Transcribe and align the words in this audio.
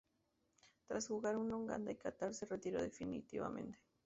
Tras 0.87 1.09
jugar 1.09 1.35
en 1.35 1.53
Uganda 1.53 1.91
y 1.91 1.95
Catar, 1.95 2.33
se 2.33 2.47
retiró 2.47 2.81
definitivamente. 2.81 3.77